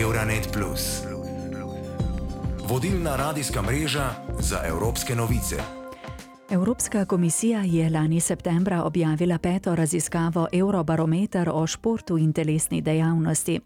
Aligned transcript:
Euronet. 0.00 0.58
Vodilna 2.68 3.16
radijska 3.16 3.62
mreža 3.62 4.10
za 4.40 4.60
evropske 4.66 5.14
novice. 5.14 5.56
Evropska 6.50 7.04
komisija 7.04 7.62
je 7.62 7.90
lani 7.90 8.20
septembra 8.20 8.82
objavila 8.82 9.38
peto 9.38 9.74
raziskavo 9.74 10.48
Eurobarometer 10.52 11.50
o 11.52 11.66
športu 11.66 12.18
in 12.18 12.32
telesni 12.32 12.80
dejavnosti. 12.80 13.60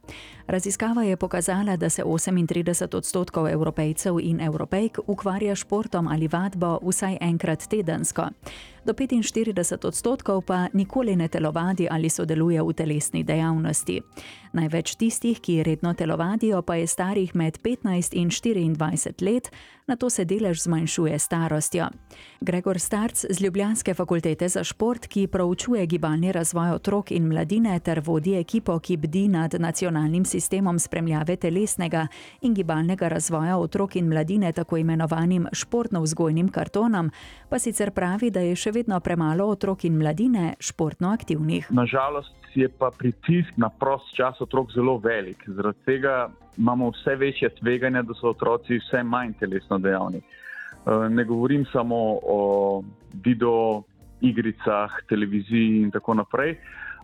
Raziskava 0.46 1.02
je 1.02 1.16
pokazala, 1.16 1.76
da 1.76 1.90
se 1.90 2.04
38 2.04 2.96
odstotkov 2.96 3.48
evropejcev 3.48 4.20
in 4.20 4.40
evropejk 4.40 4.98
ukvarja 5.06 5.54
športom 5.54 6.08
ali 6.08 6.28
vadbo 6.28 6.78
vsaj 6.82 7.18
enkrat 7.20 7.66
tedensko. 7.68 8.22
Do 8.84 8.92
45 8.92 9.86
odstotkov 9.86 10.42
pa 10.42 10.68
nikoli 10.72 11.16
ne 11.16 11.28
telovadi 11.28 11.88
ali 11.90 12.08
sodeluje 12.10 12.62
v 12.62 12.72
telesni 12.72 13.24
dejavnosti. 13.24 14.00
Največ 14.52 14.96
tistih, 14.98 15.40
ki 15.40 15.62
redno 15.62 15.94
telovadijo, 15.94 16.62
pa 16.62 16.74
je 16.74 16.86
starih 16.86 17.34
med 17.34 17.58
15 17.62 18.16
in 18.18 18.30
24 18.30 19.22
let, 19.22 19.50
na 19.86 19.96
to 19.96 20.10
se 20.10 20.24
delež 20.24 20.62
zmanjšuje 20.62 21.18
starostjo. 21.18 21.86
Gregor 22.40 22.78
Starc 22.78 23.24
z 23.30 23.40
Ljubljanske 23.40 23.94
fakultete 23.94 24.48
za 24.48 24.64
šport, 24.64 25.06
ki 25.06 25.26
proučuje 25.26 25.86
gibalni 25.86 26.32
razvoj 26.32 26.70
otrok 26.70 27.10
in 27.10 27.28
mladine 27.28 27.78
ter 27.80 28.00
vodi 28.00 28.34
ekipo, 28.34 28.78
ki 28.78 28.96
bdi 28.96 29.28
nad 29.28 29.54
nacionalnim 29.58 30.24
sistemom 30.24 30.78
spremljave 30.78 31.36
telesnega 31.36 32.06
in 32.40 32.54
gibalnega 32.54 33.08
razvoja 33.08 33.58
otrok 33.58 33.96
in 33.96 34.08
mladine, 34.08 34.52
tako 34.52 34.76
imenovanim 34.76 35.46
športno-vzgojnim 35.52 36.50
kartonom, 36.50 37.10
pa 37.48 37.58
sicer 37.58 37.90
pravi, 37.90 38.30
da 38.30 38.40
je 38.40 38.56
še 38.56 38.70
vedno 38.70 38.79
premalo 39.00 39.46
otrok 39.46 39.84
in 39.84 39.98
mladine 39.98 40.54
športno 40.60 41.12
aktivnih. 41.12 41.66
Nažalost 41.70 42.34
je 42.54 42.68
pa 42.68 42.90
pritisk 42.98 43.56
na 43.56 43.68
prost 43.68 44.14
čas 44.16 44.40
otrok 44.40 44.72
zelo 44.72 44.98
velik. 44.98 45.44
Zaradi 45.46 45.78
tega 45.84 46.30
imamo 46.58 46.90
vse 46.90 47.14
večje 47.16 47.48
tveganje, 47.60 48.02
da 48.02 48.14
so 48.14 48.30
otroci 48.30 48.78
vse 48.78 49.02
manj 49.02 49.32
telesno 49.40 49.78
dejavni. 49.78 50.18
Eh, 50.18 51.08
ne 51.08 51.24
govorim 51.24 51.64
samo 51.72 52.18
o 52.22 52.82
video 53.24 53.82
igricah, 54.20 54.90
televiziji 55.08 55.82
in 55.82 55.90
tako 55.90 56.14
naprej, 56.14 56.56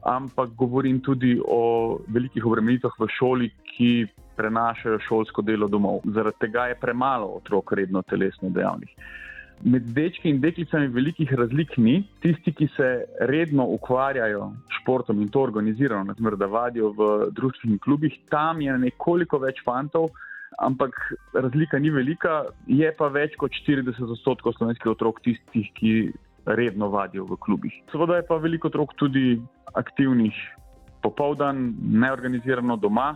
ampak 0.03 0.51
govorim 0.51 1.01
tudi 1.01 1.41
o 1.49 1.99
velikih 2.09 2.47
obremenitvah 2.47 2.93
v 2.99 3.09
šoli, 3.19 3.51
ki 3.77 4.07
prenašajo 4.37 4.99
šolsko 5.09 5.43
delo 5.43 5.69
domov. 5.69 6.01
Zaradi 6.05 6.37
tega 6.41 6.67
je 6.67 6.81
premalo 6.81 7.27
otrok 7.37 7.73
redno 7.73 8.03
telesno 8.03 8.51
dejavnih. 8.51 8.93
Med 9.65 9.87
dečki 9.97 10.29
in 10.29 10.41
deklicami 10.41 10.91
velikih 10.93 11.33
razlik 11.33 11.77
ni. 11.81 12.03
Tisti, 12.21 12.53
ki 12.53 12.69
se 12.77 12.89
redno 13.31 13.65
ukvarjajo 13.77 14.51
s 14.69 14.81
športom 14.83 15.23
in 15.23 15.31
to 15.33 15.41
organizirano, 15.41 16.05
naprimer, 16.05 16.37
da 16.37 16.47
vadijo 16.47 16.93
v 16.93 17.31
društvenih 17.33 17.81
klubih, 17.81 18.19
tam 18.31 18.61
je 18.61 18.77
nekoliko 18.79 19.41
več 19.43 19.63
fantov, 19.65 20.11
ampak 20.61 20.93
razlika 21.35 21.79
ni 21.79 21.91
velika, 21.91 22.45
je 22.67 22.93
pa 22.99 23.09
več 23.09 23.35
kot 23.41 23.57
40 23.65 24.13
odstotkov 24.13 24.59
slovenskih 24.59 24.93
otrok 24.93 25.23
tistih, 25.25 25.73
ki 25.75 25.95
redno 26.47 26.91
vadijo 26.93 27.25
v 27.27 27.41
klubih. 27.41 27.75
Seveda 27.93 28.21
je 28.21 28.29
pa 28.29 28.37
veliko 28.37 28.69
otrok 28.69 28.95
tudi 29.01 29.41
aktivnih 29.75 30.37
popoldan, 31.03 31.73
neorganizirano 31.81 32.77
doma. 32.77 33.15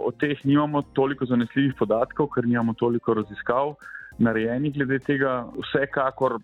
O 0.00 0.14
teh 0.16 0.38
nimamo 0.48 0.80
toliko 0.96 1.26
zanesljivih 1.28 1.74
podatkov, 1.76 2.30
ker 2.32 2.46
nimamo 2.46 2.72
toliko 2.78 3.14
raziskav 3.18 3.74
narejenih 4.20 4.74
glede 4.74 4.98
tega. 4.98 5.44
Vsekakor 5.58 6.38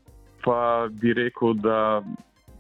pa 0.45 0.89
bi 0.91 1.15
rekel, 1.15 1.55
da 1.55 2.03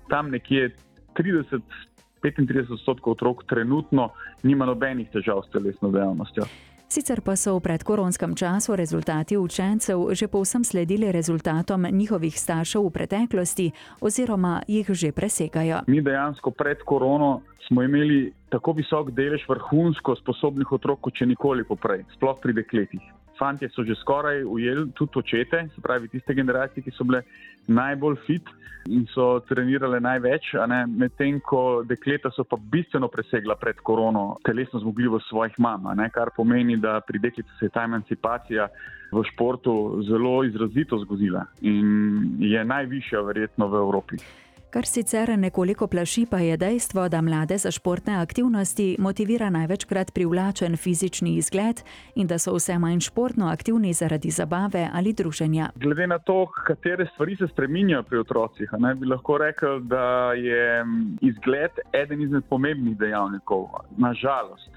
tam 0.08 0.30
nekje 0.30 0.70
30-35 1.18 2.72
odstotkov 2.72 3.12
otrok 3.12 3.44
trenutno 3.48 4.10
nima 4.42 4.66
nobenih 4.66 5.10
težav 5.12 5.42
s 5.46 5.52
telesno 5.52 5.90
dejavnostjo. 5.90 6.46
Sicer 6.86 7.18
pa 7.18 7.34
so 7.34 7.56
v 7.58 7.66
predkoronskem 7.66 8.36
času 8.38 8.76
rezultati 8.78 9.34
učencev 9.36 10.14
že 10.14 10.28
povsem 10.28 10.64
sledili 10.64 11.12
rezultatom 11.12 11.82
njihovih 11.90 12.38
staršev 12.38 12.86
v 12.86 12.90
preteklosti 12.90 13.70
oziroma 14.00 14.62
jih 14.68 14.86
že 14.90 15.12
presegajo. 15.12 15.82
Mi 15.86 16.02
dejansko 16.02 16.50
pred 16.50 16.78
korono 16.86 17.42
smo 17.66 17.82
imeli 17.82 18.32
tako 18.48 18.72
visok 18.72 19.10
delež 19.10 19.42
vrhunsko 19.48 20.14
sposobnih 20.16 20.72
otrok, 20.72 21.00
kot 21.00 21.14
če 21.14 21.26
nikoli 21.26 21.64
poprej, 21.64 22.04
sploh 22.14 22.38
pri 22.42 22.52
dekletih 22.54 23.02
fanti 23.38 23.68
so 23.68 23.84
že 23.84 23.94
skoraj 23.94 24.44
ujeli 24.44 24.90
tudi 24.94 25.18
očete, 25.18 25.68
se 25.74 25.80
pravi 25.82 26.08
tiste 26.08 26.34
generacije, 26.34 26.84
ki 26.84 26.90
so 26.90 27.04
bile 27.04 27.22
najbolj 27.66 28.16
fit 28.26 28.48
in 28.88 29.06
so 29.10 29.40
trenirale 29.48 30.00
največ, 30.00 30.52
medtem 30.86 31.40
ko 31.40 31.82
dekleta 31.82 32.30
so 32.30 32.44
pa 32.44 32.56
bistveno 32.56 33.08
presegla 33.08 33.56
pred 33.58 33.80
korono 33.82 34.38
telesno 34.44 34.80
zmogljivost 34.80 35.28
svojih 35.28 35.58
mam, 35.58 35.88
kar 36.14 36.30
pomeni, 36.36 36.76
da 36.76 37.00
pri 37.00 37.18
deklici 37.18 37.50
se 37.58 37.66
je 37.66 37.74
ta 37.74 37.84
emancipacija 37.84 38.68
v 39.12 39.22
športu 39.32 40.02
zelo 40.06 40.44
izrazito 40.44 40.98
zgodila 40.98 41.46
in 41.60 42.36
je 42.40 42.64
najvišja 42.64 43.20
verjetno 43.20 43.68
v 43.68 43.82
Evropi. 43.82 44.16
Kar 44.76 44.84
sicer 44.84 45.30
nekoliko 45.38 45.86
plaši, 45.86 46.26
pa 46.30 46.38
je 46.38 46.56
dejstvo, 46.56 47.08
da 47.08 47.20
mlade 47.24 47.56
za 47.58 47.70
športne 47.70 48.18
aktivnosti 48.20 48.96
motivira 49.00 49.48
največkrat 49.50 50.10
privlačen 50.14 50.76
fizični 50.76 51.36
izgled 51.40 51.80
in 52.14 52.26
da 52.26 52.36
so 52.38 52.52
vse 52.52 52.74
manj 52.78 53.00
športno 53.06 53.46
aktivni 53.48 53.94
zaradi 53.96 54.30
zabave 54.30 54.82
ali 54.92 55.14
druženja. 55.16 55.70
Glede 55.76 56.06
na 56.06 56.18
to, 56.18 56.46
katere 56.66 57.06
stvari 57.14 57.36
se 57.36 57.48
spreminjajo 57.48 58.02
pri 58.02 58.18
otrocih, 58.18 58.74
ne, 58.78 58.94
bi 58.94 59.06
lahko 59.06 59.38
rekel, 59.38 59.80
da 59.80 60.32
je 60.32 60.84
izgled 61.20 61.80
eden 61.92 62.22
izmed 62.22 62.44
pomembnih 62.50 62.98
dejavnikov. 62.98 63.64
Nažalost. 63.96 64.68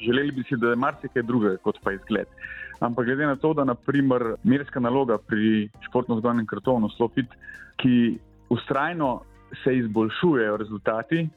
Želeli 0.00 0.32
bi 0.32 0.44
si, 0.48 0.56
da 0.56 0.70
je 0.70 0.76
marsikaj 0.76 1.22
drugega 1.22 1.56
kot 1.56 1.82
pa 1.82 1.92
izgled. 1.92 2.32
Ampak 2.80 3.04
glede 3.04 3.26
na 3.26 3.36
to, 3.36 3.52
da 3.54 3.68
naprimer 3.68 4.24
merska 4.44 4.80
naloga 4.80 5.18
pri 5.18 5.68
športno-zgodnem 5.90 6.46
kartonu 6.46 6.88
Slopit, 6.96 7.28
ki 7.76 8.16
ustrajno 8.48 9.20
se 9.64 9.76
izboljšujejo 9.76 10.56
rezultati, 10.56 11.28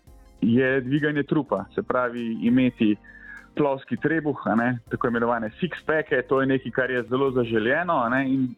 je 0.41 0.81
dviganje 0.81 1.23
trupa. 1.23 1.65
Se 1.75 1.83
pravi, 1.83 2.37
imeti 2.41 2.95
plovski 3.55 3.97
trebuh, 3.97 4.37
tako 4.89 5.07
imenovane 5.07 5.49
six-packe, 5.61 6.21
to 6.29 6.41
je 6.41 6.47
nekaj, 6.47 6.71
kar 6.71 6.91
je 6.91 7.03
zelo 7.03 7.31
zaželjeno 7.31 8.03
in 8.27 8.55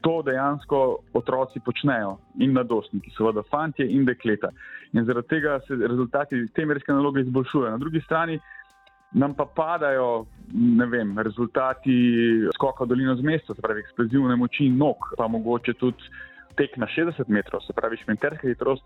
to 0.00 0.22
dejansko 0.22 0.98
otroci 1.12 1.60
počnejo 1.60 2.16
in 2.38 2.52
mladostniki, 2.52 3.10
seveda 3.16 3.42
fanti 3.50 3.82
in 3.82 4.04
dekleta. 4.04 4.48
In 4.92 5.04
zaradi 5.04 5.28
tega 5.28 5.60
se 5.66 5.74
rezultati 5.74 6.46
te 6.54 6.66
merske 6.66 6.92
naloge 6.92 7.20
izboljšujejo. 7.20 7.70
Na 7.70 7.78
drugi 7.78 8.00
strani. 8.00 8.38
Nam 9.12 9.34
pa 9.34 9.46
padajo 9.56 10.26
vem, 10.90 11.18
rezultati 11.18 11.92
skoka 12.54 12.84
dolino 12.84 13.14
z 13.16 13.22
mesta, 13.22 13.54
se 13.54 13.62
pravi, 13.62 13.80
eksplozivne 13.80 14.36
moči 14.36 14.68
nog, 14.68 14.96
pa 15.16 15.28
mogoče 15.28 15.72
tudi 15.72 16.10
tek 16.58 16.76
na 16.76 16.86
60 16.90 17.30
metrov, 17.30 17.62
se 17.66 17.72
pravi, 17.72 17.96
šminterska 18.02 18.48
hitrost, 18.48 18.82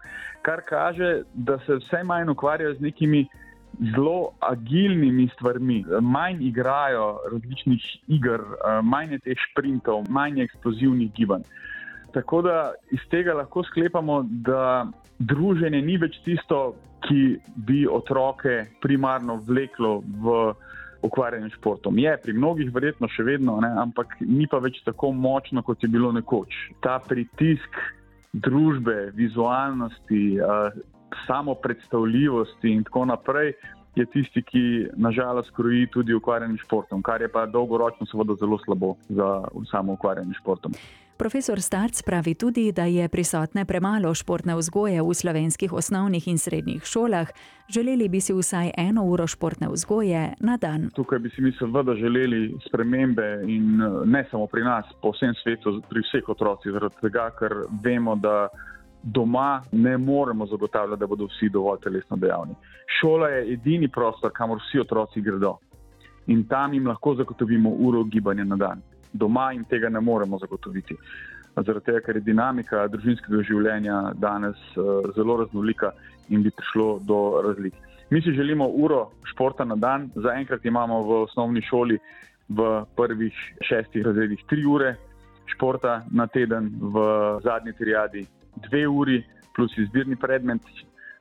kar 0.46 0.62
kaže, 0.68 1.22
da 1.34 1.58
se 1.66 1.80
vse 1.80 2.02
manj 2.04 2.30
ukvarjajo 2.30 2.74
z 2.74 2.88
nekimi 2.88 3.26
zelo 3.94 4.32
agilnimi 4.40 5.28
stvarmi, 5.34 5.84
manj 6.00 6.44
igrajo 6.44 7.18
različnih 7.32 7.84
iger, 8.08 8.40
manj 8.82 9.16
je 9.16 9.18
teh 9.28 9.44
sprintov, 9.50 10.04
manj 10.10 10.38
je 10.38 10.44
eksplozivnih 10.50 11.12
gibanj. 11.16 11.46
Tako 12.12 12.42
da 12.42 12.56
iz 12.92 13.00
tega 13.10 13.34
lahko 13.34 13.64
sklepamo, 13.64 14.22
da 14.44 14.86
druženje 15.18 15.80
ni 15.80 15.96
več 15.96 16.18
tisto, 16.24 16.74
ki 17.02 17.38
bi 17.66 17.86
otroke 17.90 18.66
primarno 18.82 19.40
vleklo 19.46 19.96
v 20.22 20.36
ukvarjanje 21.02 21.50
s 21.50 21.58
športom. 21.58 21.98
Je 21.98 22.14
pri 22.22 22.32
mnogih 22.32 22.70
verjetno 22.74 23.08
še 23.10 23.24
vedno, 23.26 23.58
ne, 23.60 23.70
ampak 23.82 24.16
ni 24.20 24.46
pa 24.50 24.60
več 24.62 24.80
tako 24.86 25.12
močno, 25.12 25.62
kot 25.66 25.82
je 25.82 25.90
bilo 25.90 26.12
nekoč. 26.12 26.54
Ta 26.84 26.98
pritisk 27.02 27.78
družbe, 28.32 29.12
vizualnosti, 29.16 30.22
uh, 30.40 30.70
samo 31.26 31.54
predstavljivosti 31.54 32.72
in 32.72 32.84
tako 32.88 33.04
naprej. 33.12 33.54
Je 33.94 34.06
tisti, 34.08 34.40
ki 34.40 34.64
nažalost 34.96 35.52
kroji 35.52 35.84
tudi 35.92 36.14
ukvarjanje 36.16 36.56
s 36.56 36.64
športom, 36.64 37.02
kar 37.04 37.20
je 37.20 37.28
pa 37.28 37.44
dolgoročno, 37.44 38.06
seveda, 38.08 38.38
zelo 38.40 38.56
slabo 38.64 38.94
za 39.12 39.42
samo 39.68 39.98
ukvarjanje 39.98 40.32
s 40.32 40.40
športom. 40.40 40.72
Profesor 41.22 41.60
Starc 41.60 42.02
pravi 42.02 42.34
tudi, 42.34 42.72
da 42.72 42.84
je 42.84 43.08
prisotne 43.08 43.62
premalo 43.64 44.10
športne 44.14 44.56
vzgoje 44.58 45.02
v 45.02 45.14
slovenskih 45.14 45.72
osnovnih 45.72 46.24
in 46.28 46.38
srednjih 46.38 46.82
šolah. 46.82 47.28
Želeli 47.68 48.08
bi 48.08 48.20
si 48.20 48.34
vsaj 48.34 48.72
eno 48.76 49.04
uro 49.04 49.26
športne 49.26 49.68
vzgoje 49.70 50.34
na 50.40 50.56
dan. 50.56 50.90
Tukaj 50.94 51.18
bi 51.18 51.30
si 51.30 51.42
mi 51.42 51.52
seveda 51.52 51.94
želeli 51.94 52.58
spremembe 52.66 53.44
in 53.46 53.78
ne 54.04 54.24
samo 54.30 54.46
pri 54.46 54.64
nas, 54.64 54.84
po 55.02 55.14
vsem 55.14 55.34
svetu, 55.42 55.78
pri 55.90 56.02
vseh 56.02 56.28
otrocih, 56.28 56.72
zaradi 56.72 56.98
tega, 57.00 57.30
ker 57.38 57.54
vemo, 57.84 58.16
da 58.16 58.48
doma 59.02 59.62
ne 59.72 59.98
moremo 59.98 60.46
zagotavljati, 60.46 61.00
da 61.00 61.06
bodo 61.06 61.30
vsi 61.30 61.48
dovolj 61.48 61.84
telesno 61.86 62.16
dejavni. 62.16 62.58
Šola 63.00 63.28
je 63.28 63.52
edini 63.52 63.88
prostor, 63.88 64.34
kamor 64.34 64.58
vsi 64.58 64.82
otroci 64.82 65.22
gredo 65.22 65.60
in 66.26 66.48
tam 66.48 66.74
jim 66.74 66.86
lahko 66.86 67.14
zagotovimo 67.14 67.70
uro 67.70 68.04
gibanja 68.04 68.44
na 68.44 68.56
dan 68.56 68.82
doma 69.12 69.52
in 69.52 69.64
tega 69.64 69.88
ne 69.88 70.00
moremo 70.00 70.38
zagotoviti. 70.38 70.96
Zaradi 71.56 71.84
tega, 71.84 72.00
ker 72.00 72.16
je 72.16 72.24
dinamika 72.24 72.86
družinskega 72.88 73.42
življenja 73.44 74.12
danes 74.16 74.56
uh, 74.76 75.08
zelo 75.16 75.36
raznolika 75.42 75.92
in 76.32 76.42
bi 76.42 76.50
prišlo 76.50 76.98
do 77.04 77.18
razlik. 77.44 77.74
Mi 78.10 78.22
si 78.22 78.32
želimo 78.32 78.66
uro 78.68 79.10
športa 79.24 79.64
na 79.64 79.76
dan, 79.76 80.10
zaenkrat 80.14 80.64
imamo 80.64 81.02
v 81.02 81.22
osnovni 81.26 81.62
šoli 81.62 81.98
v 82.48 82.84
prvih 82.96 83.36
šestih 83.60 84.04
razredih 84.04 84.44
tri 84.48 84.64
ure 84.68 84.96
športa 85.46 86.02
na 86.10 86.26
teden, 86.26 86.70
v 86.80 87.04
zadnji 87.44 87.72
triadi 87.72 88.26
dve 88.68 88.86
uri, 88.88 89.22
plus 89.56 89.76
izbirni 89.78 90.16
predmet. 90.16 90.60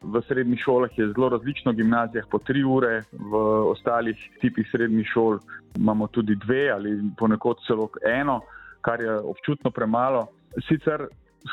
V 0.02 0.22
srednjih 0.26 0.60
šolah 0.60 0.98
je 0.98 1.12
zelo 1.14 1.30
različno, 1.30 1.72
v 1.72 1.76
gimnazijah 1.76 2.26
po 2.32 2.40
tri 2.42 2.64
ure, 2.64 3.04
v 3.14 3.42
ostalih 3.70 4.18
tipih 4.42 4.66
srednjih 4.72 5.08
šol 5.08 5.38
imamo 5.78 6.08
tudi 6.08 6.36
dve 6.36 6.72
ali 6.74 6.98
ponekod 7.18 7.62
celo 7.68 7.90
eno, 8.06 8.40
kar 8.82 9.02
je 9.02 9.20
občutno 9.20 9.70
premalo. 9.72 10.28
Sicer 10.68 11.06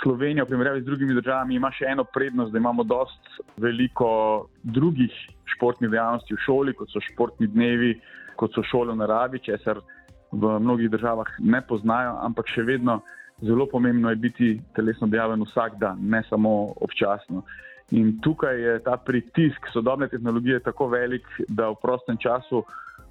Slovenija, 0.03 0.45
v 0.45 0.49
primerjavi 0.49 0.81
z 0.81 0.85
drugimi 0.85 1.15
državami, 1.15 1.55
ima 1.55 1.71
še 1.73 1.87
eno 1.93 2.05
prednost, 2.05 2.53
da 2.53 2.59
imamo 2.59 2.85
dost 2.85 3.29
veliko 3.57 4.49
drugih 4.63 5.13
športnih 5.55 5.91
dejavnosti 5.91 6.35
v 6.35 6.43
šoli, 6.45 6.75
kot 6.77 6.93
so 6.93 7.01
športni 7.05 7.49
dnevi, 7.53 7.95
kot 8.37 8.53
so 8.57 8.65
šole 8.65 8.93
v 8.93 9.01
naravi, 9.01 9.41
česar 9.45 9.81
v 10.33 10.59
mnogih 10.61 10.91
državah 10.93 11.37
ne 11.41 11.61
poznajo, 11.65 12.19
ampak 12.25 12.49
še 12.53 12.65
vedno 12.69 13.01
zelo 13.41 13.69
pomembno 13.71 14.11
je 14.11 14.17
biti 14.17 14.51
telesno 14.77 15.07
dejaven 15.09 15.45
vsak 15.47 15.79
dan, 15.81 16.01
ne 16.01 16.23
samo 16.29 16.75
občasno. 16.85 17.45
In 17.91 18.19
tukaj 18.21 18.61
je 18.61 18.79
ta 18.85 18.97
pritisk 18.97 19.71
sodobne 19.73 20.09
tehnologije 20.09 20.61
tako 20.61 20.89
velik, 20.93 21.25
da 21.49 21.71
v 21.71 21.79
prostem 21.83 22.17
času 22.21 22.63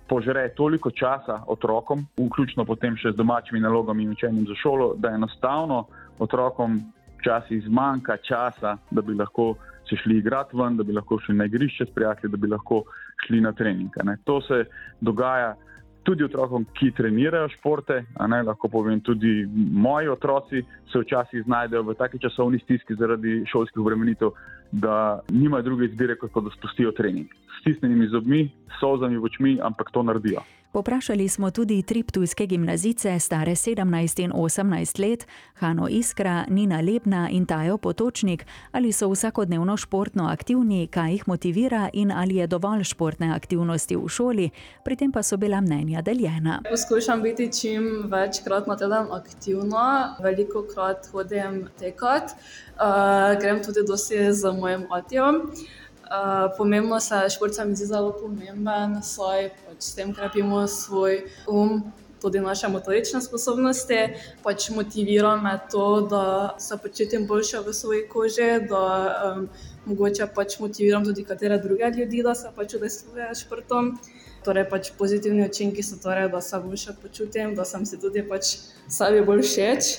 požre 0.08 0.50
toliko 0.56 0.92
časa 0.92 1.42
otrokom, 1.48 2.06
vključno 2.18 2.66
potem 2.66 2.96
še 2.96 3.12
z 3.12 3.18
domačimi 3.18 3.60
nalogami 3.60 4.06
in 4.06 4.14
učenjem 4.14 4.46
za 4.48 4.56
šolo, 4.56 4.94
da 4.98 5.16
enostavno 5.18 5.86
otrokom 6.20 6.80
včasih 7.20 7.64
zmanjka 7.66 8.18
časa, 8.18 8.78
da 8.92 9.02
bi 9.02 9.18
lahko 9.18 9.56
se 9.90 9.96
šli 9.96 10.18
igrati 10.18 10.58
ven, 10.58 10.78
da 10.78 10.84
bi 10.84 10.94
lahko 10.94 11.20
šli 11.20 11.36
na 11.36 11.46
igrišče 11.46 11.86
s 11.86 11.96
prijatelji, 11.96 12.32
da 12.32 12.38
bi 12.38 12.48
lahko 12.48 12.84
šli 13.26 13.42
na 13.42 13.52
treninge. 13.52 14.04
To 14.24 14.42
se 14.42 14.66
dogaja 15.02 15.56
tudi 16.04 16.24
otrokom, 16.24 16.66
ki 16.74 16.92
trenirajo 16.96 17.50
športe. 17.52 18.04
Ne, 18.30 18.44
lahko 18.44 18.70
povem, 18.72 19.02
tudi 19.04 19.48
moji 19.74 20.08
otroci 20.08 20.64
se 20.92 21.00
včasih 21.00 21.44
znajdejo 21.44 21.84
v 21.84 21.96
taki 22.00 22.20
časovni 22.20 22.60
stiski 22.64 22.96
zaradi 22.96 23.42
šolskih 23.52 23.82
obremenitev, 23.84 24.32
da 24.72 25.20
nimajo 25.30 25.64
druge 25.64 25.86
izbire, 25.86 26.16
kot 26.16 26.32
pa 26.34 26.42
da 26.42 26.52
spustijo 26.58 26.92
trening. 26.92 27.28
S 27.28 27.62
stisnjenimi 27.62 28.08
zobmi, 28.08 28.50
solzami 28.80 29.18
v 29.18 29.24
očmi, 29.24 29.58
ampak 29.64 29.92
to 29.92 30.04
naredijo. 30.04 30.44
Poprašali 30.72 31.28
smo 31.30 31.52
tudi 31.52 31.82
tri 31.82 32.04
tujske 32.04 32.46
gimnazice, 32.46 33.20
stare 33.20 33.52
17 33.52 34.24
in 34.24 34.32
18 34.32 35.00
let, 35.00 35.28
Hano 35.54 35.88
Iskra, 35.88 36.46
Nina 36.50 36.82
Lebna 36.82 37.30
in 37.32 37.46
Tajo 37.46 37.78
Potočnik, 37.78 38.46
ali 38.72 38.92
so 38.92 39.10
vsakodnevno 39.10 39.78
športno 39.78 40.28
aktivni, 40.28 40.88
kaj 40.88 41.12
jih 41.12 41.28
motivira 41.28 41.90
in 41.94 42.12
ali 42.12 42.36
je 42.36 42.48
dovolj 42.48 42.84
športne 42.84 43.32
aktivnosti 43.36 43.96
v 43.96 44.10
šoli, 44.10 44.50
pri 44.84 44.96
tem 44.96 45.12
pa 45.12 45.24
so 45.24 45.38
bila 45.38 45.62
mnenja 45.62 46.02
deljena. 46.02 46.62
Poskušam 46.70 47.22
biti 47.22 47.50
čim 47.62 48.04
večkrat 48.12 48.68
na 48.68 48.78
teden 48.78 49.08
aktivna, 49.12 50.18
veliko 50.24 50.66
krat 50.74 51.08
hodim 51.12 51.68
tekat, 51.80 52.24
uh, 52.76 53.40
grem 53.42 53.64
tudi 53.64 53.88
dosti 53.88 54.34
z 54.34 54.52
mojim 54.60 54.86
otijem. 54.92 55.42
Uh, 56.08 56.58
pomembno 56.58 57.00
se 57.00 57.16
šport 57.30 57.54
mi 57.66 57.76
zdi 57.76 57.86
zelo 57.86 58.14
pomemben, 58.16 59.02
saj 59.04 59.50
pač 59.66 59.80
s 59.84 59.96
tem 59.96 60.14
krepimo 60.16 60.62
svoj 60.68 61.26
um, 61.52 61.82
tudi 62.22 62.40
naše 62.40 62.68
motorične 62.68 63.22
sposobnosti. 63.22 63.98
Pač 64.44 64.70
motivira 64.70 65.36
me 65.36 65.60
to, 65.72 66.02
da 66.02 66.56
se 66.60 66.78
počutim 66.78 67.28
boljše 67.28 67.60
v 67.60 67.74
svoji 67.74 68.08
koži, 68.08 68.52
da 68.70 68.84
um, 69.36 69.50
mogoče 69.86 70.28
pač 70.36 70.60
motiviram 70.60 71.06
tudi 71.06 71.24
katere 71.24 71.58
druge 71.58 71.92
ljudi, 71.98 72.24
da 72.24 72.36
se 72.36 72.52
pač 72.56 72.74
udejstvujejo 72.80 73.36
športom. 73.36 73.98
Torej, 74.46 74.70
pač 74.70 74.92
pozitivni 74.98 75.44
učinki 75.44 75.84
so 75.84 75.98
torej, 76.04 76.30
da 76.32 76.42
se 76.42 76.60
boljše 76.60 76.96
počutim, 77.02 77.56
da 77.56 77.66
sem 77.66 77.84
si 77.86 78.00
tudi 78.00 78.24
pač 78.24 78.56
sebi 78.88 79.26
bolj 79.28 79.44
všeč. 79.44 79.98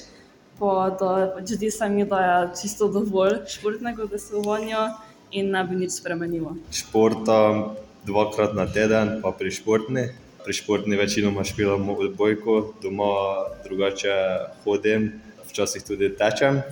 Pa 0.59 0.89
da 1.01 1.11
pač 1.37 1.53
zdi 1.55 1.71
se 1.71 1.89
mi, 1.89 2.09
da 2.09 2.23
je 2.25 2.39
čisto 2.63 2.89
dovolj 2.89 3.45
športnega 3.47 4.09
udejstvovanja 4.09 4.89
in 5.31 5.51
ne 5.51 5.65
bi 5.65 5.77
nič 5.77 5.99
spremenilo. 6.01 6.57
Športam 6.73 7.75
dvakrat 8.07 8.55
na 8.55 8.67
teden, 8.67 9.21
pa 9.23 9.33
pri 9.33 9.51
športni. 9.53 10.09
Pri 10.45 10.53
športni 10.57 10.97
večinoma 10.97 11.45
špilam 11.45 11.89
odbojko, 11.93 12.75
doma 12.83 13.13
drugače 13.65 14.15
hodim, 14.65 15.13
včasih 15.51 15.85
tudi 15.85 16.09
tečem. 16.17 16.63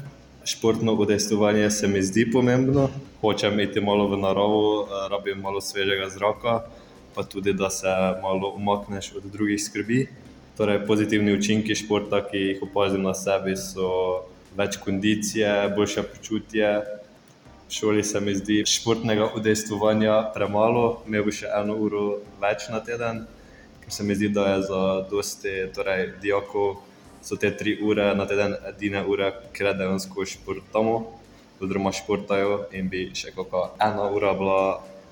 Športno 0.47 0.95
udejstvovanje 0.95 1.71
se 1.71 1.89
mi 1.89 2.03
zdi 2.03 2.31
pomembno. 2.31 2.89
Hočem 3.21 3.61
iti 3.61 3.81
malo 3.81 4.07
v 4.09 4.21
naravo, 4.21 4.89
rabim 5.11 5.41
malo 5.43 5.61
svežega 5.61 6.09
zraka, 6.09 6.61
pa 7.15 7.25
tudi 7.25 7.53
da 7.53 7.71
se 7.71 7.91
malo 8.23 8.55
umakneš 8.57 9.13
od 9.17 9.27
drugih 9.33 9.61
skrbi. 9.63 10.07
Torej, 10.57 10.87
pozitivni 10.87 11.35
učinki 11.37 11.75
športa, 11.75 12.23
ki 12.25 12.39
jih 12.39 12.63
opazim 12.63 13.03
na 13.03 13.13
sebi, 13.15 13.57
so 13.61 14.25
več 14.57 14.79
kondicije, 14.81 15.51
boljše 15.77 16.07
počutje, 16.15 16.71
V 17.69 17.75
šoli 17.75 18.03
se 18.05 18.21
mi 18.21 18.35
zdi 18.35 18.63
športnega 18.67 19.33
udejstvovanja 19.35 20.31
premalo, 20.35 21.03
imel 21.07 21.25
bi 21.27 21.33
še 21.35 21.49
eno 21.51 21.75
uro 21.83 22.03
več 22.39 22.69
na 22.71 22.79
teden, 22.79 23.25
ker 23.83 23.91
se 23.91 24.07
mi 24.07 24.15
zdi, 24.15 24.29
da 24.31 24.45
je 24.53 24.61
za 24.69 24.83
dosti 25.11 25.55
torej, 25.75 26.13
dijakov 26.23 26.77
so 27.27 27.35
te 27.35 27.51
tri 27.59 27.75
ure 27.83 28.13
na 28.15 28.27
teden 28.31 28.55
edine 28.71 29.03
ure, 29.03 29.33
ker 29.53 29.73
dejansko 29.75 30.29
športamo, 30.31 30.95
oziroma 31.59 31.91
športajo 31.91 32.69
in 32.71 32.87
bi 32.93 33.09
še 33.19 33.35
kakšna 33.35 33.65
ena 33.83 34.07
ura 34.15 34.31
bila 34.39 34.61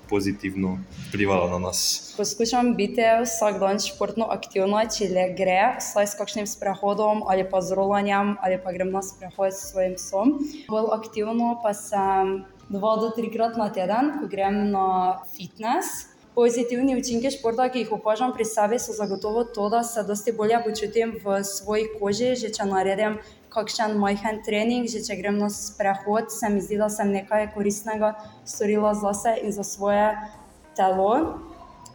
pozitivno 0.09 0.77
vplivala 1.09 1.49
na 1.51 1.59
nas. 1.67 2.13
Poskušam 2.17 2.73
biti 2.75 3.03
vsak 3.23 3.59
dan 3.59 3.79
športno 3.79 4.29
aktivna, 4.31 4.85
če 4.89 5.09
le 5.11 5.27
gre, 5.37 5.77
saj 5.83 6.07
s 6.11 6.17
kakšnim 6.19 6.47
sprehodom 6.49 7.23
ali 7.27 7.45
pa 7.49 7.61
z 7.61 7.77
rolanjem 7.77 8.35
ali 8.41 8.59
pa 8.61 8.73
grem 8.75 8.91
na 8.93 9.03
sprehod 9.03 9.53
s 9.53 9.71
svojim 9.71 9.95
psom. 9.99 10.39
Bolj 10.69 10.91
aktivno 10.95 11.55
pa 11.63 11.73
sem 11.73 12.45
dva 12.69 12.95
do 13.01 13.11
trikrat 13.13 13.57
na 13.57 13.69
teden, 13.69 14.17
ko 14.19 14.29
grem 14.31 14.71
na 14.71 15.21
fitness. 15.35 16.14
Pozitivni 16.35 16.97
učinki 16.99 17.29
športa, 17.31 17.69
ki 17.71 17.85
jih 17.85 17.91
opažam 17.95 18.33
pri 18.35 18.43
sebi, 18.43 18.75
so 18.79 18.91
zagotovo 18.91 19.45
to, 19.55 19.69
da 19.71 19.83
se 19.87 20.03
dosti 20.03 20.33
bolje 20.35 20.57
počutim 20.65 21.13
v 21.23 21.37
svoji 21.47 21.85
koži, 21.99 22.33
že 22.35 22.49
če 22.51 22.67
naredim 22.67 23.15
kakšen 23.55 23.95
majhen 24.01 24.41
trening, 24.43 24.89
že 24.91 24.99
če 25.05 25.15
grem 25.21 25.39
na 25.39 25.47
sprehod, 25.47 26.27
se 26.35 26.49
mi 26.51 26.59
zdi, 26.59 26.75
da 26.81 26.89
sem 26.91 27.13
nekaj 27.15 27.47
koristnega 27.55 28.11
storila 28.43 28.91
zase 28.99 29.37
in 29.43 29.55
za 29.55 29.63
svoje 29.63 30.11
telo. 30.75 31.39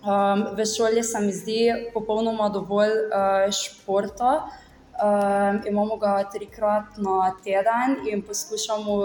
Um, 0.00 0.46
v 0.56 0.64
šoli 0.64 1.04
se 1.04 1.20
mi 1.20 1.36
zdi 1.36 1.60
popolnoma 1.92 2.48
dovolj 2.48 2.96
uh, 2.96 3.44
športa. 3.52 4.48
Um, 4.96 5.60
imamo 5.68 6.00
ga 6.00 6.16
trikrat 6.32 6.96
na 6.96 7.34
teden 7.44 8.00
in 8.08 8.24
poskušamo 8.24 9.00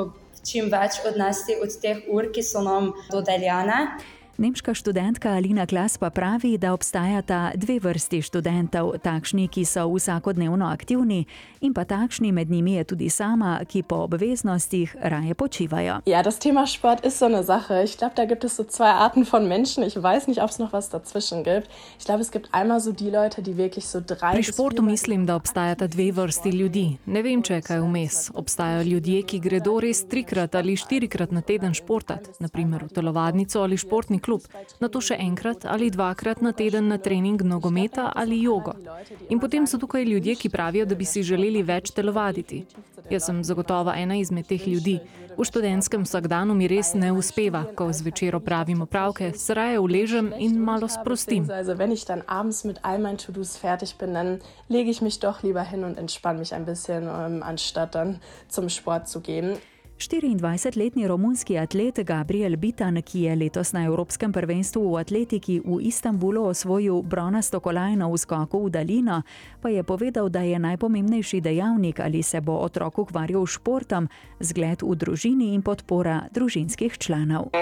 čim 0.48 0.72
več 0.72 1.04
odnesti 1.04 1.60
od 1.60 1.76
teh 1.82 2.08
ur, 2.08 2.32
ki 2.32 2.44
so 2.44 2.64
nam 2.64 2.94
dodeljene. 3.12 3.84
Nemška 4.38 4.74
študentka 4.74 5.30
Alina 5.32 5.66
Klas 5.66 5.98
pa 5.98 6.10
pravi, 6.10 6.58
da 6.58 6.74
obstajata 6.74 7.52
dve 7.56 7.80
vrsti 7.80 8.20
študentov, 8.22 8.98
takšni, 9.00 9.48
ki 9.48 9.64
so 9.64 9.86
vsakodnevno 9.88 10.68
aktivni, 10.68 11.24
in 11.64 11.72
pa 11.72 11.86
takšni, 11.88 12.34
med 12.36 12.52
njimi 12.52 12.74
je 12.76 12.84
tudi 12.84 13.10
sama, 13.10 13.64
ki 13.64 13.84
po 13.88 13.96
obveznostih 14.04 14.96
raje 15.00 15.34
počivajo. 15.34 16.02
Ja, 16.06 16.24
das 16.24 16.40
Thema 16.40 16.68
Sport 16.68 17.06
ist 17.06 17.18
so 17.20 17.26
eine 17.26 17.44
Sache. 17.44 17.84
Ich 17.84 17.98
glaube, 17.98 18.16
da 18.16 18.26
gibt 18.26 18.44
es 18.44 18.56
so 18.56 18.64
zwei 18.64 18.92
Arten 18.92 19.24
von 19.24 19.48
Menschen. 19.48 19.84
Ich 19.84 19.96
weiß 19.96 20.28
nicht, 20.28 20.42
ob 20.44 20.50
es 20.50 20.60
noch 20.60 20.74
was 20.74 20.90
dazwischen 20.90 21.44
gibt. 21.44 21.70
Ich 22.00 22.06
glaube, 22.06 22.22
es 22.22 22.32
gibt 22.32 22.50
einmal 22.52 22.82
so 22.82 22.92
die 22.92 23.10
Leute, 23.10 23.42
die 23.42 23.56
wirklich 23.56 23.86
so 23.86 24.02
drei. 24.02 24.34
Pri 24.34 24.44
športu 24.44 24.82
mislim, 24.82 25.26
da 25.26 25.36
obstajata 25.36 25.88
dve 25.88 26.12
vrsti 26.12 26.50
ljudi. 26.50 26.98
Ne 27.06 27.24
vem, 27.24 27.42
če 27.42 27.54
je 27.54 27.62
kaj 27.62 27.80
vmes. 27.80 28.32
Obstajajo 28.34 28.84
ljudje, 28.84 29.24
ki 29.24 29.40
gredo 29.40 29.80
res 29.80 30.04
trikrat 30.04 30.56
ali 30.56 30.76
štirikrat 30.76 31.32
na 31.32 31.42
teden 31.42 31.74
športati, 31.74 32.36
naprimer 32.40 32.84
v 32.84 32.92
telovadnico 32.92 33.64
ali 33.64 33.78
športni 33.78 34.20
klub, 34.26 34.48
na 34.82 34.90
to 34.90 35.02
še 35.02 35.18
enkrat 35.22 35.68
ali 35.70 35.92
dvakrat 35.94 36.42
na 36.42 36.52
teden 36.52 36.90
na 36.90 36.98
trening 36.98 37.42
nogometa 37.46 38.10
ali 38.16 38.42
jogo. 38.42 38.74
In 39.30 39.40
potem 39.40 39.68
so 39.68 39.78
tukaj 39.78 40.04
ljudje, 40.04 40.36
ki 40.42 40.50
pravijo, 40.50 40.86
da 40.86 40.96
bi 40.96 41.06
si 41.06 41.24
želeli 41.24 41.64
več 41.64 41.94
telovaditi. 41.96 42.66
Jaz 43.10 43.30
sem 43.30 43.44
zagotovo 43.44 43.94
ena 43.94 44.18
izmed 44.18 44.48
teh 44.50 44.68
ljudi. 44.68 45.00
V 45.36 45.44
študentskem 45.44 46.06
vsakdanu 46.08 46.56
mi 46.56 46.68
res 46.72 46.94
ne 46.96 47.12
uspeva, 47.12 47.66
ko 47.76 47.90
zvečer 47.92 48.38
opravim 48.40 48.82
opravke, 48.86 49.34
se 49.36 49.54
raje 49.54 49.82
uležem 49.84 50.32
in 50.40 50.56
malo 50.64 50.88
sprostim. 50.88 51.44
Lege 54.70 54.90
ich 54.90 55.02
mich 55.02 55.20
doch 55.20 55.44
lieber 55.44 55.64
hin 55.64 55.84
und 55.84 55.98
entspanne 55.98 56.40
mich 56.40 56.54
ein 56.54 56.66
bisschen, 56.66 57.08
um, 57.08 57.44
anstatt 57.44 57.96
dann 57.96 58.20
zum 58.50 58.70
Sport 58.70 59.08
zu 59.08 59.22
gehen. 59.22 59.58
24-letni 59.98 61.08
romunski 61.08 61.58
atlet 61.58 62.00
Gabriel 62.04 62.58
Bitan, 62.58 63.02
ki 63.02 63.22
je 63.22 63.36
letos 63.36 63.72
na 63.74 63.86
Evropskem 63.86 64.34
prvenstvu 64.34 64.92
v 64.92 65.00
atletiki 65.00 65.62
v 65.64 65.80
Istanbulu 65.88 66.50
osvojil 66.52 67.02
bronasto 67.02 67.60
kolajno 67.60 68.12
v 68.12 68.18
skoku 68.18 68.66
v 68.66 68.70
daljino, 68.70 69.22
pa 69.62 69.70
je 69.70 69.84
povedal, 69.84 70.30
da 70.30 70.44
je 70.44 70.60
najpomembnejši 70.60 71.42
dejavnik, 71.42 72.00
ali 72.00 72.24
se 72.24 72.42
bo 72.42 72.60
otrok 72.60 72.98
ukvarjal 73.08 73.48
s 73.48 73.56
športom, 73.56 74.10
zgled 74.40 74.84
v 74.84 74.96
družini 74.96 75.54
in 75.56 75.64
podpora 75.64 76.28
družinskih 76.32 76.98
članov. 77.00 77.56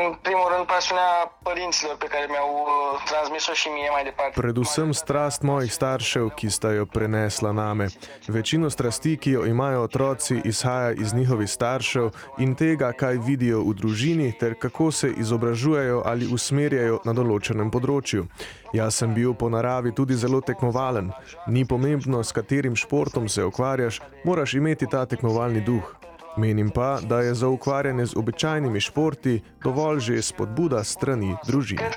Predvsem 4.34 4.94
strast 4.94 5.44
mojih 5.44 5.74
staršev, 5.74 6.30
ki 6.34 6.50
sta 6.50 6.74
jo 6.74 6.86
prenesla 6.86 7.54
name. 7.54 7.88
Večino 8.28 8.70
strasti, 8.70 9.18
ki 9.18 9.32
jo 9.32 9.46
imajo 9.46 9.86
otroci, 9.86 10.42
izhaja 10.46 10.98
iz 10.98 11.14
njihovih 11.14 11.50
staršev 11.50 12.23
in 12.38 12.56
tega, 12.56 12.92
kaj 12.92 13.18
vidijo 13.26 13.64
v 13.64 13.74
družini, 13.74 14.32
ter 14.40 14.56
kako 14.60 14.92
se 14.92 15.10
izobražujejo 15.18 16.02
ali 16.06 16.28
usmerjajo 16.28 17.00
na 17.06 17.14
določenem 17.14 17.72
področju. 17.72 18.28
Jaz 18.74 19.02
sem 19.02 19.14
bil 19.14 19.34
po 19.34 19.50
naravi 19.50 19.92
tudi 19.92 20.16
zelo 20.16 20.42
tekmovalen. 20.42 21.12
Ni 21.48 21.66
pomembno, 21.66 22.24
s 22.24 22.32
katerim 22.32 22.76
športom 22.76 23.30
se 23.30 23.44
ukvarjaš, 23.44 24.02
moraš 24.26 24.54
imeti 24.54 24.90
ta 24.90 25.06
tekmovalni 25.06 25.62
duh. 25.62 25.96
Menim 26.38 26.70
pa, 26.74 26.98
da 27.02 27.22
je 27.22 27.34
za 27.34 27.48
ukvarjanje 27.48 28.06
z 28.06 28.18
običajnimi 28.18 28.82
športi 28.82 29.42
dovolj 29.64 30.00
že 30.00 30.22
spodbuda 30.22 30.84
strani 30.84 31.36
družine. 31.46 31.92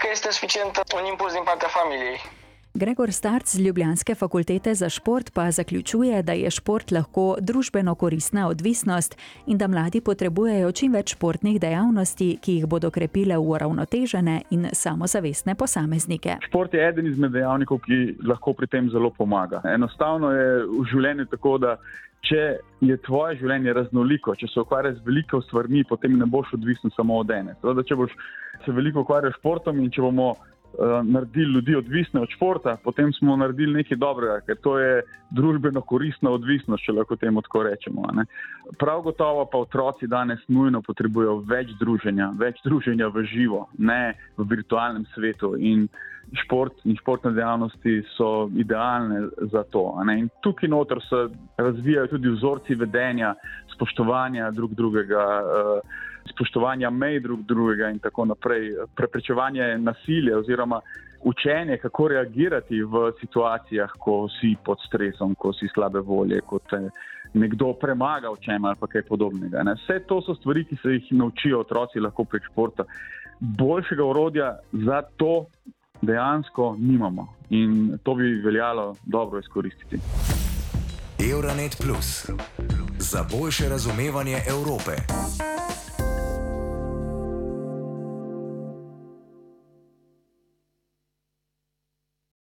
Gregor 2.77 3.13
Starc 3.13 3.49
z 3.57 3.61
Ljubljanske 3.67 4.15
fakultete 4.15 4.75
za 4.75 4.89
šport 4.89 5.31
pa 5.35 5.51
zaključuje, 5.51 6.23
da 6.23 6.33
je 6.33 6.51
šport 6.51 6.91
lahko 6.91 7.37
družbeno 7.41 7.95
koristna 7.95 8.49
odvisnost 8.49 9.17
in 9.47 9.59
da 9.59 9.67
mladi 9.67 10.01
potrebujejo 10.01 10.73
čim 10.73 10.93
več 10.93 11.15
športnih 11.15 11.57
dejavnosti, 11.61 12.27
ki 12.43 12.59
jih 12.59 12.67
bodo 12.67 12.91
krepile 12.91 13.39
uravnotežene 13.39 14.43
in 14.51 14.67
samozavestne 14.73 15.55
posameznike. 15.55 16.37
Šport 16.45 16.75
je 16.75 16.89
eden 16.89 17.09
izmed 17.09 17.33
dejavnikov, 17.33 17.81
ki 17.87 18.19
lahko 18.29 18.53
pri 18.53 18.69
tem 18.69 18.91
zelo 18.93 19.09
pomaga. 19.11 19.63
Enostavno 19.65 20.35
je 20.37 20.51
v 20.67 20.85
življenju 20.93 21.27
tako, 21.33 21.57
da 21.59 21.79
če 22.29 22.43
je 22.85 22.99
tvoje 23.07 23.39
življenje 23.41 23.73
raznoliko, 23.73 24.35
če 24.37 24.51
se 24.53 24.61
ukvarjaš 24.61 24.99
z 24.99 25.07
veliko 25.07 25.41
stvarmi, 25.49 25.87
potem 25.89 26.19
ne 26.21 26.29
boš 26.29 26.53
odvisen 26.59 26.93
samo 26.93 27.23
od 27.23 27.33
ene. 27.33 27.57
Teda, 27.65 27.87
če 27.89 27.97
boš 27.97 28.13
se 28.67 28.77
veliko 28.77 29.07
ukvarjal 29.07 29.33
s 29.33 29.41
športom 29.41 29.81
in 29.81 29.89
če 29.95 30.05
bomo 30.05 30.35
naredili 31.05 31.53
ljudi 31.53 31.77
odvisne 31.77 32.21
od 32.21 32.29
športa, 32.29 32.77
potem 32.85 33.13
smo 33.13 33.37
naredili 33.37 33.73
nekaj 33.73 33.97
dobrega, 33.97 34.41
ker 34.47 34.57
to 34.63 34.79
je 34.79 35.03
družbeno 35.31 35.81
koristna 35.81 36.31
odvisnost, 36.31 36.85
če 36.85 36.93
lahko 36.93 37.17
temu 37.17 37.43
tako 37.43 37.63
rečemo. 37.63 38.05
Prav 38.79 39.03
gotovo 39.03 39.47
pa 39.53 39.59
otroci 39.59 40.07
danes 40.07 40.43
nujno 40.49 40.83
potrebujejo 40.83 41.39
več 41.49 41.73
druženja, 41.81 42.33
več 42.39 42.61
druženja 42.65 43.09
v 43.09 43.25
živo, 43.33 43.67
ne 43.79 44.15
v 44.37 44.49
virtualnem 44.51 45.07
svetu. 45.15 45.55
In 45.57 45.89
šport 46.43 46.81
in 46.85 46.97
športne 46.99 47.31
dejavnosti 47.37 48.01
so 48.17 48.49
idealne 48.59 49.29
za 49.53 49.63
to. 49.71 49.85
In 50.11 50.29
tukaj 50.43 50.69
noter 50.69 51.01
se 51.09 51.29
razvijajo 51.57 52.17
tudi 52.17 52.35
vzorci 52.35 52.75
vedenja, 52.75 53.35
spoštovanja 53.75 54.51
drug 54.51 54.75
drugega. 54.75 55.25
Uh, 55.41 56.05
spoštovanja 56.31 56.91
mej 56.91 57.21
drug 57.21 57.43
drugega 57.43 57.91
in 57.91 57.99
tako 57.99 58.25
naprej, 58.25 58.73
preprečevanje 58.97 59.79
nasilja 59.79 60.39
oziroma 60.39 60.81
učenje, 61.25 61.79
kako 61.83 62.09
reagirati 62.09 62.83
v 62.83 63.13
situacijah, 63.21 63.91
ko 63.99 64.29
si 64.41 64.57
pod 64.65 64.79
stresom, 64.87 65.35
ko 65.35 65.53
si 65.53 65.69
slabe 65.75 66.01
volje, 66.01 66.41
ko 66.41 66.59
te 66.59 66.89
nekdo 67.35 67.73
premaga 67.81 68.31
v 68.31 68.41
čem 68.41 68.65
ali 68.65 68.89
kaj 68.93 69.03
podobnega. 69.09 69.63
Ne. 69.63 69.75
Vse 69.75 70.01
to 70.09 70.21
so 70.23 70.35
stvari, 70.35 70.65
ki 70.65 70.77
se 70.83 70.97
jih 70.97 71.13
naučijo 71.13 71.61
otroci 71.61 72.01
lahko 72.01 72.25
prek 72.25 72.47
športa. 72.51 72.85
Boljšega 73.41 74.05
orodja 74.05 74.59
za 74.73 75.03
to 75.17 75.47
dejansko 76.03 76.77
nimamo 76.79 77.29
in 77.51 77.99
to 78.03 78.15
bi 78.15 78.41
veljalo 78.45 78.95
dobro 79.05 79.39
izkoristiti. 79.39 79.99
Euronet 81.33 81.77
Plus 81.83 82.31
za 82.99 83.25
boljše 83.39 83.69
razumevanje 83.69 84.39
Evrope. 84.49 84.93